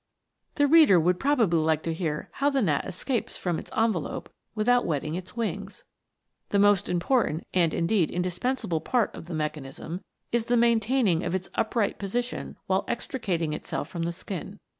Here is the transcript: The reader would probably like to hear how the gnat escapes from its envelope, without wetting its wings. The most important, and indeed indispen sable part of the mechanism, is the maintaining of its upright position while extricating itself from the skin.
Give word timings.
The 0.55 0.65
reader 0.65 0.99
would 0.99 1.19
probably 1.19 1.59
like 1.59 1.83
to 1.83 1.93
hear 1.93 2.29
how 2.31 2.49
the 2.49 2.59
gnat 2.63 2.87
escapes 2.87 3.37
from 3.37 3.59
its 3.59 3.69
envelope, 3.77 4.31
without 4.55 4.83
wetting 4.83 5.13
its 5.13 5.37
wings. 5.37 5.83
The 6.49 6.57
most 6.57 6.89
important, 6.89 7.45
and 7.53 7.71
indeed 7.71 8.09
indispen 8.09 8.57
sable 8.57 8.81
part 8.81 9.13
of 9.13 9.25
the 9.25 9.35
mechanism, 9.35 10.01
is 10.31 10.45
the 10.45 10.57
maintaining 10.57 11.23
of 11.23 11.35
its 11.35 11.51
upright 11.53 11.99
position 11.99 12.55
while 12.65 12.83
extricating 12.87 13.53
itself 13.53 13.89
from 13.89 14.01
the 14.01 14.11
skin. 14.11 14.59